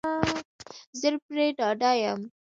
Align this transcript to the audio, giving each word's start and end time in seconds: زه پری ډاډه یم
زه 0.99 1.07
پری 1.25 1.47
ډاډه 1.57 1.91
یم 2.03 2.19